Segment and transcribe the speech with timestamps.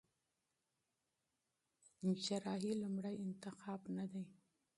[2.23, 4.23] جراحي لومړی انتخاب نه دی.